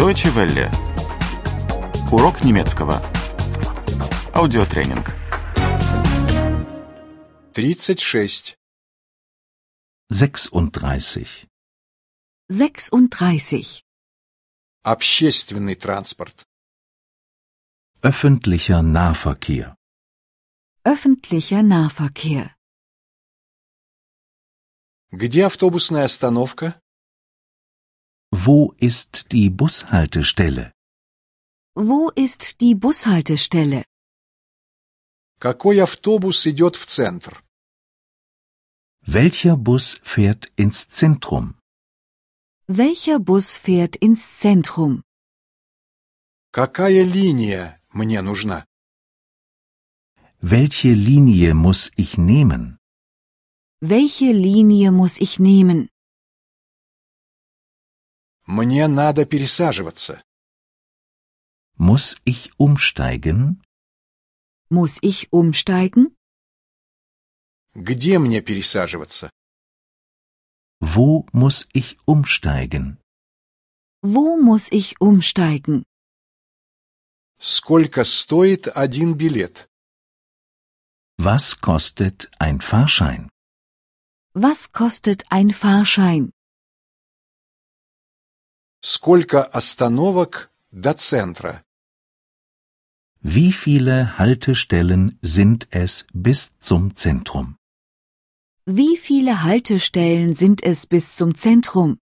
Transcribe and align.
Deutsche 0.00 0.34
Welle. 0.34 0.70
Урок 2.10 2.42
немецкого. 2.42 3.02
Аудиотренинг. 4.32 5.06
36. 7.52 8.56
36. 10.08 11.46
36. 12.48 13.84
Общественный 14.82 15.74
транспорт. 15.74 16.46
Öffentlicher 18.00 18.80
Nahverkehr. 18.80 19.76
Öffentlicher 20.82 21.62
Nahverkehr. 21.62 22.56
Где 25.10 25.44
автобусная 25.44 26.04
остановка? 26.06 26.80
Wo 28.31 28.73
ist 28.77 29.31
die 29.31 29.49
Bushaltestelle? 29.49 30.71
Wo 31.75 32.09
ist 32.15 32.61
die 32.61 32.75
Bushaltestelle? 32.75 33.83
Какой 35.39 35.79
автобус 35.81 36.45
идет 36.47 36.75
в 36.75 36.85
центр? 36.85 37.43
Welcher 39.07 39.55
Bus 39.57 39.99
fährt 40.03 40.51
ins 40.55 40.89
Zentrum? 40.89 41.55
Welcher 42.67 43.19
Bus 43.19 43.57
fährt 43.57 43.95
ins 43.95 44.39
Zentrum? 44.39 45.03
Какая 46.51 47.03
линия 47.03 47.79
мне 47.91 48.21
нужна? 48.21 48.65
Welche 50.41 50.93
Linie 50.93 51.53
muss 51.53 51.91
ich 51.95 52.17
nehmen? 52.17 52.77
Welche 53.81 54.31
Linie 54.31 54.91
muss 54.91 55.19
ich 55.19 55.39
nehmen? 55.39 55.89
Мне 58.49 58.87
надо 58.87 59.25
пересаживаться. 59.25 60.23
Muss 61.77 62.21
ich 62.25 62.51
umsteigen? 62.57 63.61
Muss 64.69 64.97
ich 65.01 65.31
umsteigen? 65.31 66.15
Где 67.73 68.19
мне 68.19 68.41
пересаживаться? 68.41 69.29
Wo 70.79 71.25
muss 71.33 71.67
ich 71.73 71.97
umsteigen? 72.05 72.97
Wo 74.01 74.37
muss 74.37 74.71
ich 74.71 75.01
umsteigen? 75.01 75.83
Сколько 77.39 78.05
стоит 78.05 78.67
один 78.75 79.15
билет? 79.17 79.67
Was 81.17 81.59
kostet 81.59 82.29
ein 82.39 82.61
Fahrschein? 82.61 83.29
Was 84.33 84.71
kostet 84.71 85.25
ein 85.29 85.51
Fahrschein? 85.51 86.31
Сколько 88.89 89.43
остановок 89.43 90.51
до 90.71 90.93
центра? 90.93 91.63
Wie 93.21 93.51
viele 93.51 94.17
Haltestellen 94.19 95.17
sind 95.21 95.67
es 95.71 96.05
bis 96.13 96.53
zum 96.59 96.95
Zentrum? 96.95 97.57
Wie 98.67 98.97
viele 98.97 99.43
Haltestellen 99.43 100.35
sind 100.35 100.61
es 100.63 100.85
bis 100.85 101.15
zum 101.15 101.35
Zentrum? 101.35 101.99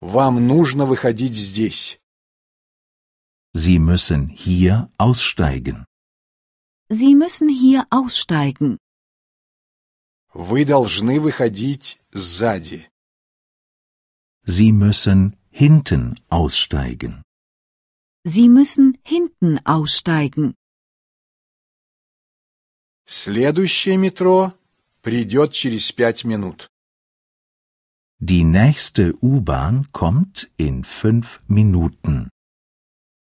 Вам 0.00 0.46
нужно 0.46 0.86
выходить 0.86 1.36
здесь. 1.36 1.98
Sie 3.54 3.78
müssen 3.78 4.28
hier 4.28 4.90
aussteigen. 4.98 5.86
Sie 6.88 7.14
müssen 7.14 7.48
hier 7.48 7.86
aussteigen. 7.90 8.78
Вы 10.32 10.64
должны 10.64 11.18
выходить 11.20 11.98
сзади. 12.12 12.88
Sie 14.44 14.72
müssen 14.72 15.36
hinten 15.50 16.18
aussteigen. 16.28 17.22
Sie 18.24 18.48
müssen 18.48 18.98
hinten 19.04 19.58
aussteigen. 19.64 20.54
Следующее 23.06 23.96
метро 23.98 24.52
придет 25.02 25.52
через 25.52 25.92
пять 25.92 26.24
минут. 26.24 26.68
Die 28.18 28.44
nächste 28.44 29.14
U-Bahn 29.20 29.92
kommt 29.92 30.48
in 30.56 30.84
fünf 30.84 31.40
Minuten. 31.48 32.30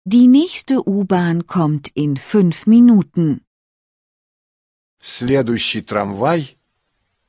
Die 0.06 0.28
nächste 0.28 0.82
U-Bahn 0.88 1.48
kommt 1.48 1.90
in 1.96 2.18
fünf 2.18 2.68
Minuten. 2.68 3.42
Следующий 5.02 5.82
трамвай 5.82 6.58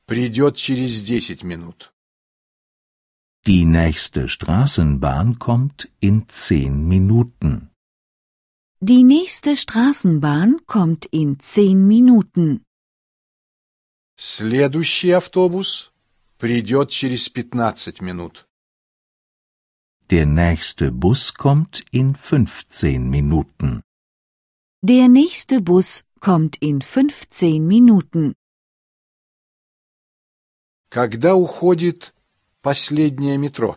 придет 0.05 0.57
через 0.57 1.01
десять 1.01 1.43
минут. 1.43 1.93
Die 3.47 3.65
nächste 3.65 4.29
Straßenbahn 4.29 5.37
kommt 5.37 5.89
in 5.99 6.27
zehn 6.29 6.87
Minuten. 6.87 7.69
Die 8.79 9.03
nächste 9.03 9.55
Straßenbahn 9.55 10.61
kommt 10.65 11.05
in 11.07 11.39
zehn 11.39 11.87
Minuten. 11.87 12.63
Следующий 14.17 15.11
автобус 15.11 15.91
придет 16.37 16.89
через 16.89 17.29
пятнадцать 17.29 18.01
минут. 18.01 18.45
Der 20.09 20.25
nächste 20.25 20.91
Bus 20.91 21.33
kommt 21.33 21.83
in 21.91 22.15
15 22.15 23.09
Minuten. 23.09 23.81
Der 24.81 25.07
nächste 25.07 25.61
Bus 25.61 26.03
kommt 26.19 26.57
in 26.61 26.81
15 26.81 27.65
Minuten. 27.65 28.35
Когда 30.89 31.35
уходит 31.35 32.13
последнее 32.61 33.37
метро? 33.37 33.75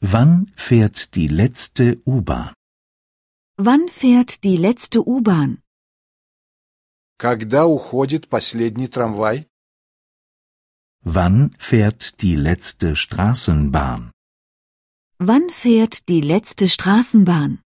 Wann 0.00 0.46
fährt 0.56 1.14
die 1.16 1.28
letzte 1.28 2.00
U-Bahn? 2.04 2.54
Wann 3.56 3.88
fährt 3.88 4.44
die 4.44 4.56
letzte 4.56 5.00
U-Bahn? 5.02 5.62
Когда 7.18 7.66
уходит 7.66 8.28
последний 8.28 8.88
трамвай? 8.88 9.46
Wann 11.02 11.50
fährt 11.58 12.22
die 12.22 12.36
letzte 12.36 12.94
Straßenbahn? 12.94 14.12
Wann 15.18 15.50
fährt 15.50 16.08
die 16.08 16.20
letzte 16.20 16.68
Straßenbahn? 16.68 17.60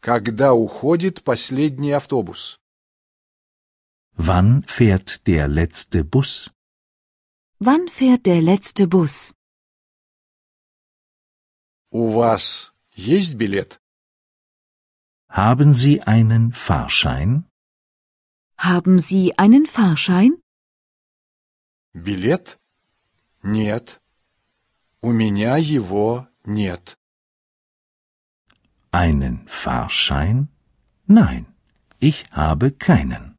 Когда 0.00 0.52
уходит 0.52 1.22
последний 1.22 1.92
автобус? 1.92 2.58
Wann 4.16 4.64
fährt 4.64 5.26
der 5.28 5.46
letzte 5.46 6.02
Bus? 6.02 6.50
Wann 7.58 7.88
fährt 7.88 8.26
der 8.26 8.40
letzte 8.42 8.86
Bus? 8.88 9.32
У 11.90 12.12
вас 12.14 12.72
есть 12.94 13.34
билет? 13.34 13.80
Haben 15.28 15.74
Sie 15.74 16.02
einen 16.02 16.52
Fahrschein? 16.52 17.44
Haben 18.58 18.98
Sie 18.98 19.38
einen 19.38 19.66
Fahrschein? 19.66 20.32
Билет? 21.94 22.58
Нет. 23.42 24.00
У 25.00 25.10
меня 25.12 25.56
его 25.56 26.28
нет. 26.44 26.96
Einen 28.92 29.46
Fahrschein? 29.48 30.48
Nein, 31.06 31.46
ich 31.98 32.24
habe 32.30 32.70
keinen. 32.72 33.36